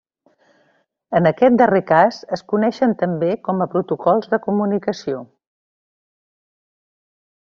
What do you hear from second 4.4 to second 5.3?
comunicació.